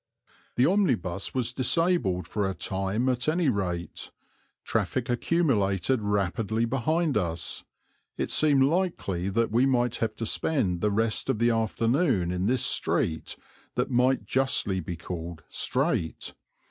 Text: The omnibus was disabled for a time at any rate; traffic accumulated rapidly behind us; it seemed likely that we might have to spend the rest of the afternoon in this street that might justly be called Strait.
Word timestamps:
The 0.55 0.65
omnibus 0.65 1.35
was 1.35 1.53
disabled 1.53 2.27
for 2.27 2.49
a 2.49 2.55
time 2.55 3.07
at 3.07 3.29
any 3.29 3.49
rate; 3.49 4.09
traffic 4.63 5.11
accumulated 5.11 6.01
rapidly 6.01 6.65
behind 6.65 7.17
us; 7.17 7.63
it 8.17 8.31
seemed 8.31 8.63
likely 8.63 9.29
that 9.29 9.51
we 9.51 9.67
might 9.67 9.97
have 9.97 10.15
to 10.15 10.25
spend 10.25 10.81
the 10.81 10.89
rest 10.89 11.29
of 11.29 11.37
the 11.37 11.51
afternoon 11.51 12.31
in 12.31 12.47
this 12.47 12.65
street 12.65 13.35
that 13.75 13.91
might 13.91 14.25
justly 14.25 14.79
be 14.79 14.95
called 14.97 15.43
Strait. 15.49 16.33